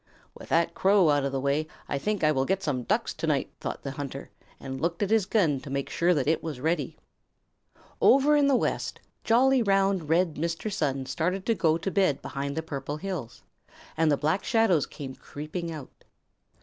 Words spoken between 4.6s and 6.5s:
looked at his gun to make sure that it